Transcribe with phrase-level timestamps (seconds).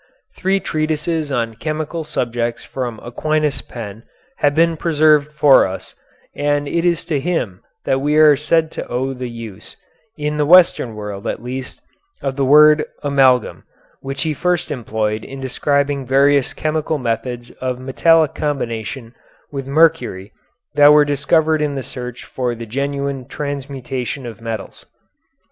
[0.35, 4.01] Three treatises on chemical subjects from Aquinas' pen
[4.37, 5.93] have been preserved for us,
[6.35, 9.77] and it is to him that we are said to owe the use,
[10.17, 11.81] in the Western world at least,
[12.19, 13.63] of the word amalgam,
[13.99, 19.13] which he first employed in describing various chemical methods of metallic combination
[19.51, 20.31] with mercury
[20.73, 24.83] that were discovered in the search for the genuine transmutation of metals.